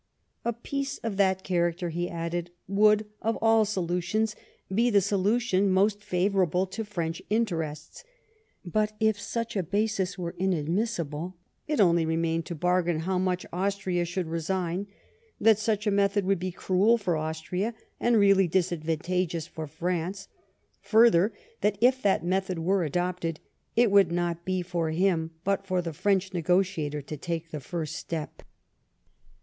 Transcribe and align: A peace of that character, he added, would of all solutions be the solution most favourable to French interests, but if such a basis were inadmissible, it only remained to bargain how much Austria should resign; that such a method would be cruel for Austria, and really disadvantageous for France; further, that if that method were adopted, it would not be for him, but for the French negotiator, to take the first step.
A 0.43 0.51
peace 0.51 0.97
of 1.03 1.17
that 1.17 1.43
character, 1.43 1.89
he 1.89 2.09
added, 2.09 2.49
would 2.67 3.05
of 3.21 3.35
all 3.39 3.65
solutions 3.65 4.35
be 4.73 4.89
the 4.89 4.99
solution 4.99 5.69
most 5.69 6.03
favourable 6.03 6.65
to 6.65 6.83
French 6.83 7.21
interests, 7.29 8.03
but 8.65 8.93
if 8.99 9.21
such 9.21 9.55
a 9.55 9.61
basis 9.61 10.17
were 10.17 10.33
inadmissible, 10.39 11.37
it 11.67 11.79
only 11.79 12.03
remained 12.03 12.47
to 12.47 12.55
bargain 12.55 13.01
how 13.01 13.19
much 13.19 13.45
Austria 13.53 14.03
should 14.03 14.25
resign; 14.25 14.87
that 15.39 15.59
such 15.59 15.85
a 15.85 15.91
method 15.91 16.25
would 16.25 16.39
be 16.39 16.51
cruel 16.51 16.97
for 16.97 17.15
Austria, 17.15 17.75
and 17.99 18.17
really 18.17 18.47
disadvantageous 18.47 19.45
for 19.45 19.67
France; 19.67 20.29
further, 20.81 21.31
that 21.61 21.77
if 21.79 22.01
that 22.01 22.25
method 22.25 22.57
were 22.57 22.83
adopted, 22.83 23.39
it 23.75 23.91
would 23.91 24.11
not 24.11 24.45
be 24.45 24.63
for 24.63 24.89
him, 24.89 25.29
but 25.43 25.67
for 25.67 25.79
the 25.79 25.93
French 25.93 26.33
negotiator, 26.33 27.03
to 27.03 27.17
take 27.17 27.51
the 27.51 27.59
first 27.59 27.95
step. 27.95 28.41